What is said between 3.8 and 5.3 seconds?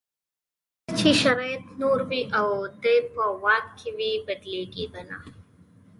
وي بدلېږي به نه.